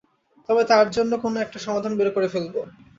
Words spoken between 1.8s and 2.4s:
বের করে